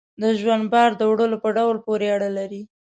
[0.21, 2.61] د ژوند بار د وړلو په ډول پورې اړه لري.